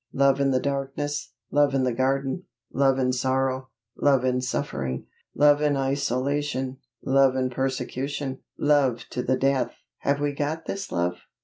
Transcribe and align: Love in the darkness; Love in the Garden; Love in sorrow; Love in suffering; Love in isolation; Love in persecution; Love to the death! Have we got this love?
Love 0.13 0.41
in 0.41 0.49
the 0.49 0.59
darkness; 0.59 1.33
Love 1.51 1.75
in 1.75 1.83
the 1.83 1.93
Garden; 1.93 2.45
Love 2.73 2.97
in 2.97 3.13
sorrow; 3.13 3.69
Love 3.95 4.25
in 4.25 4.41
suffering; 4.41 5.05
Love 5.35 5.61
in 5.61 5.77
isolation; 5.77 6.79
Love 7.05 7.35
in 7.35 7.51
persecution; 7.51 8.39
Love 8.57 9.03
to 9.11 9.21
the 9.21 9.37
death! 9.37 9.75
Have 9.99 10.19
we 10.19 10.33
got 10.33 10.65
this 10.65 10.91
love? 10.91 11.17